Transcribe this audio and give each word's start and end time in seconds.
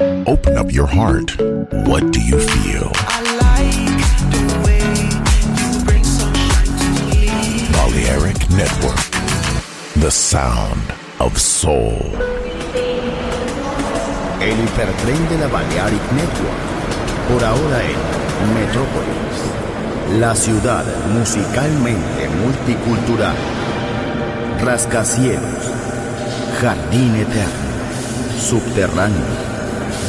Open 0.00 0.56
up 0.56 0.72
your 0.72 0.86
heart. 0.86 1.36
What 1.84 2.10
do 2.10 2.22
you 2.22 2.38
feel? 2.40 2.90
Like. 3.36 4.00
Balearic 7.76 8.48
Network. 8.48 8.96
The 10.00 10.10
sound 10.10 10.80
of 11.18 11.36
soul. 11.38 12.00
El 14.40 14.56
hipertren 14.56 15.28
de 15.28 15.36
la 15.36 15.48
Balearic 15.48 16.12
Network. 16.12 16.60
Por 17.28 17.44
ahora 17.44 17.82
en 17.84 18.54
Metrópolis. 18.54 20.18
La 20.18 20.34
ciudad 20.34 20.86
musicalmente 21.12 22.26
multicultural. 22.42 23.36
Rascacielos. 24.64 25.70
Jardín 26.58 27.16
eterno. 27.16 27.68
Subterráneo. 28.38 29.49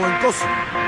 noventoso. 0.00 0.44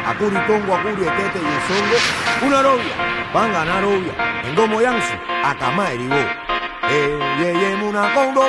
Acuri 0.07 0.37
Tongo, 0.47 0.75
Acuri 0.75 1.03
Otete 1.03 1.39
y 1.39 1.47
el 1.47 1.59
Esongo. 1.59 2.47
Una 2.47 2.63
novia, 2.63 3.31
van 3.33 3.51
a 3.51 3.53
ganar 3.53 3.85
obvia. 3.85 4.43
En 4.45 4.55
Gomo 4.55 4.81
Yansu, 4.81 5.13
Acamá 5.45 5.93
Eribó. 5.93 6.15
Eh, 6.15 7.19
eh, 7.41 7.79
una 7.83 8.03
una 8.03 8.15
congo, 8.15 8.43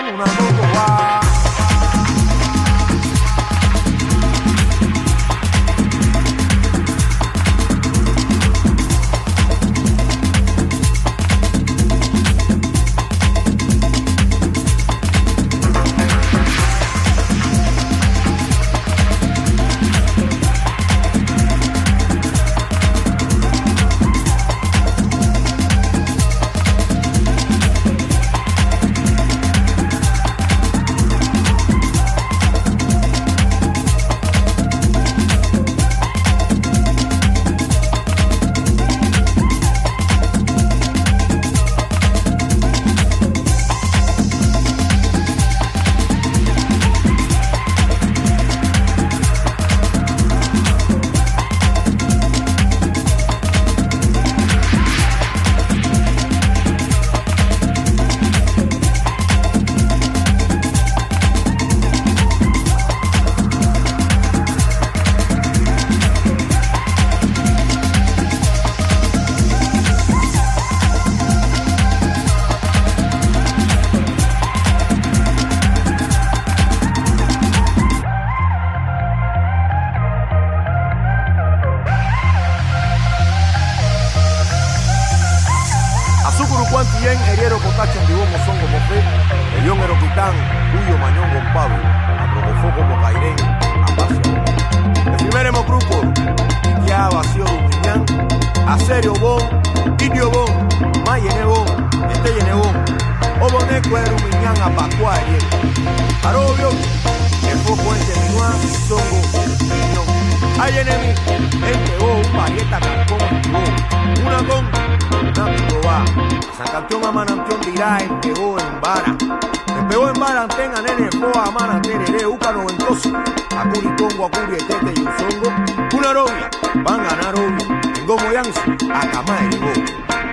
Poa, 121.20 121.52
Mana, 121.52 121.82
Tereré, 121.82 122.26
Uca, 122.26 122.52
Noventoso, 122.52 123.10
Acuri, 123.58 123.88
Congo, 123.98 124.26
Acuri, 124.26 124.56
Etete, 124.56 124.94
Yuzongo, 125.00 125.50
Cunarobia, 125.90 126.50
Manga, 126.76 127.16
Narobia, 127.16 127.66
Ngomo, 128.06 128.32
Yansu, 128.32 128.62
Acamá, 128.94 129.38
Erebo, 129.46 129.72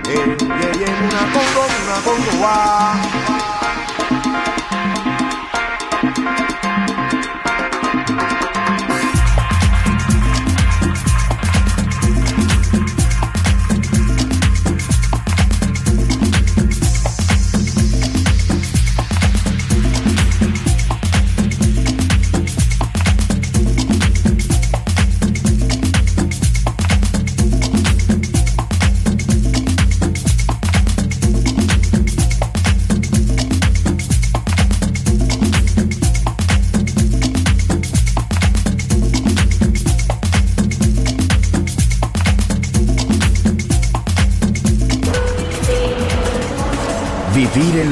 eh, 0.09 0.37
Yeye, 0.61 0.87
Muna, 0.99 1.21
Congo, 1.33 1.63
Muna, 1.71 1.95
Congo, 2.03 2.43
Wa. 2.43 3.40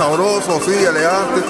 sabroso, 0.00 0.56
así, 0.56 0.72
elegante. 0.72 1.49